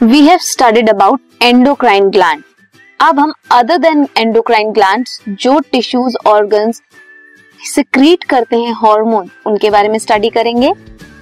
[0.00, 2.42] We have studied about endocrine gland
[3.00, 6.80] अब हम other than endocrine gland जो tissues organs
[7.60, 10.72] secrete करते हैं हार्मोन उनके बारे में स्टडी करेंगे।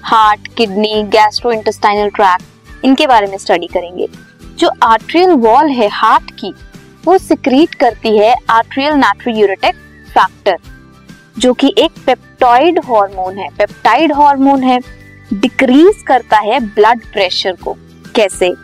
[0.02, 4.08] Heart kidney gastrointestinal tract इनके बारे में स्टडी करेंगे।
[4.58, 6.52] जो आर्ट्रियल वॉल है हार्ट की,
[7.04, 9.74] वो सिक्रीट करती है आर्ट्रियल नाट्रियूरेटिक
[10.08, 10.58] फैक्टर
[11.38, 14.80] जो कि एक पेप्टॉइड हार्मोन है। पेप्टाइड हार्मोन है
[15.32, 17.76] डिक्रीज करता है ब्लड प्रेशर को।
[18.14, 18.54] कैसे?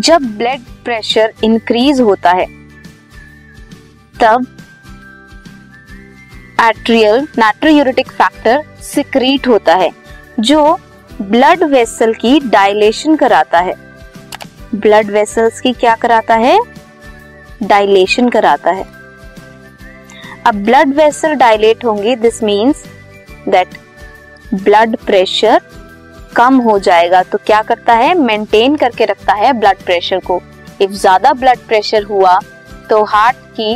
[0.00, 2.46] जब ब्लड प्रेशर इंक्रीज होता है,
[4.20, 4.46] तब
[6.60, 9.90] एट्रियल नाट्रोयूरेटिक फैक्टर सिक्रीट होता है,
[10.40, 10.78] जो
[11.22, 13.74] ब्लड वेसल की डायलेशन कराता है।
[14.74, 16.58] ब्लड वेसल्स की क्या कराता है?
[17.62, 18.84] डायलेशन कराता है।
[20.46, 22.84] अब ब्लड वेसल डायलेट होंगे this means
[23.48, 23.68] that
[24.54, 25.60] blood pressure
[26.32, 28.14] कम हो जाएगा तो क्या करता है?
[28.16, 30.40] मेंटेन करके रखता है ब्लड प्रेशर को।
[30.80, 32.38] इफ़ ज़्यादा ब्लड प्रेशर हुआ
[32.90, 33.74] तो हार्ट की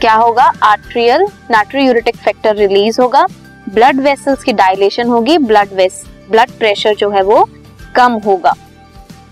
[0.00, 0.52] क्या होगा?
[0.62, 3.26] आर्ट्रियल नाट्रियूरेटिक फैक्टर रिलीज़ होगा।
[3.68, 7.48] ब्लड वेसल्स की डायलेशन होगी ब्लड वेस ब्लड प्रेशर जो है वो
[7.96, 8.52] कम होगा।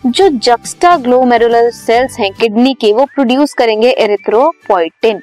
[0.06, 5.20] जो जक्स्टा ग्लोमेरुलर सेल्स हैं किडनी के, वो प्रोड्यूस करेंगे एरिथ्रोपोइटिन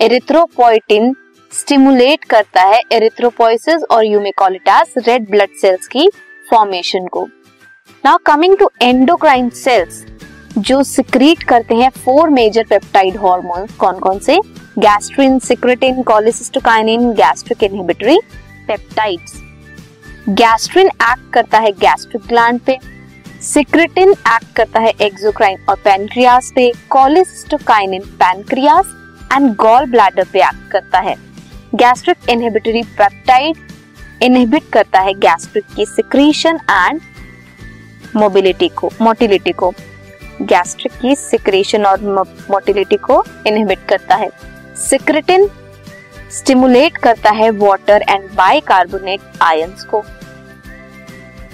[0.00, 1.14] एरिथ्रोपोइटिन
[1.52, 6.08] स्टिमुलेट करता है एरिथ्रोपोइसिस और यूमिकोलिटास रेड ब्लड सेल्स की
[6.50, 7.24] फॉर्मेशन को।
[8.04, 10.04] Now coming to endocrine cells
[10.58, 14.38] जो सिक्रीट करते हैं फोर मेजर पेप्टाइड हार्मोन कौन कौन से?
[14.78, 18.18] Gastrin secretin cholecystokinin gastric inhibitory
[18.66, 19.32] peptides
[20.28, 22.78] gastrin act करता है गैस्ट्रिक ग्लैंड पे
[23.42, 28.94] सिक्रेटिन एक्ट करता है एक्सोक्राइन और पैनक्रियास पे cholecystokinin pancreas
[29.32, 31.14] and gall bladder पे एक्ट करता है।
[31.74, 33.56] गैस्ट्रिक इनहिबिटरी पेप्टाइड
[34.22, 37.00] इनहिबिट करता है गैस्ट्रिक की सिक्रीशन एंड
[38.16, 39.72] मोबिलिटी को मोटिलिटी को।
[40.42, 42.00] गैस्ट्रिक की सिक्रेशन और
[42.50, 44.30] मोटिलिटी को इनहिबिट करता है।
[44.88, 45.48] सिक्रेटिन
[46.30, 50.02] स्टिमुलेट करता है वाटर एंड बाइकार्बोनेट आयंस को।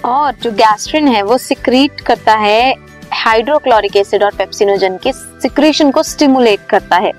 [0.05, 2.75] और जो गैस्ट्रिन है, वो सिक्रीट करता है
[3.13, 7.13] हाइड्रोक्लोरिक एसिड और पेप्सिनोजन के सिक्रेशन को स्टिमुलेट करता है।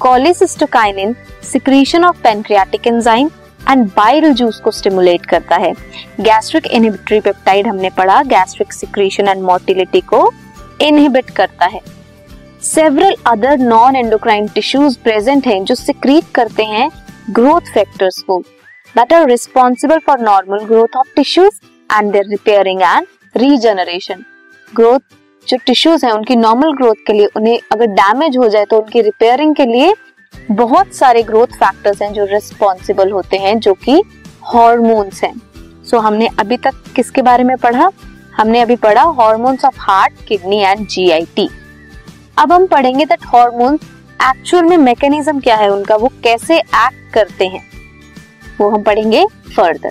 [0.00, 1.14] Cholecystokinin
[1.52, 3.30] secretion of pancreatic enzyme
[3.70, 5.72] and bile juice को स्टिमुलेट करता है।
[6.20, 10.30] गैस्ट्रिक इनहिबिटरी पेप्टाइड हमने पढ़ा गैस्ट्रिक सिक्रीशन एंड मोटिलिटी को
[10.82, 11.80] इनहिबिट करता है।
[12.64, 16.90] Several other non endocrine tissues present हैं जो सिक्रीट करते हैं
[17.30, 18.38] ग्रोथ फैक्टर्स को
[18.94, 24.24] that are responsible for normal growth of tissues and their repairing and regeneration
[24.72, 25.00] growth
[25.46, 29.00] जो टिश्यूज हैं, उनकी नॉर्मल ग्रोथ के लिए, उन्हें अगर डैमेज हो जाए तो उनकी
[29.02, 29.92] रिपेयरिंग के लिए
[30.50, 34.02] बहुत सारे ग्रोथ फैक्टर्स हैं जो रिस्पॉन्सिबल होते हैं जो कि
[34.54, 35.32] हॉर्मोन्स हैं।
[35.84, 37.90] सो so, हमने अभी तक किसके बारे में पढ़ा?
[38.36, 41.48] हमने अभी पढ़ा hormones of heart kidney and GIT
[42.38, 43.80] अब हम पढ़ेंगे दैट हॉर्मोन्स
[44.22, 47.62] एक्चुअल में मैकेनिज्म क्या है उनका वो कैसे एक्ट करते हैं।
[48.60, 49.26] वो हम पढ़ेंगे
[49.56, 49.90] further